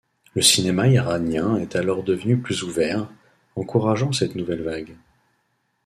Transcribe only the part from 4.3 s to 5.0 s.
nouvelle vague.